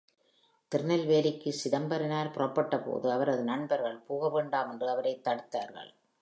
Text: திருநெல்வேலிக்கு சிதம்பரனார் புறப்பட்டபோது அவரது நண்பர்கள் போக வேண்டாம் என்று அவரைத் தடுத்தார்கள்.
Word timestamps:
திருநெல்வேலிக்கு 0.67 1.53
சிதம்பரனார் 1.53 2.31
புறப்பட்டபோது 2.31 3.09
அவரது 3.11 3.43
நண்பர்கள் 3.43 3.97
போக 3.97 4.29
வேண்டாம் 4.29 4.71
என்று 4.71 4.89
அவரைத் 4.89 5.27
தடுத்தார்கள். 5.27 5.93